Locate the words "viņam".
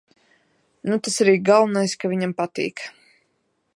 2.15-2.33